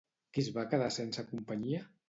Qui 0.37 0.41
es 0.43 0.47
va 0.55 0.63
quedar 0.71 0.89
sense 0.97 1.27
companyia? 1.31 1.87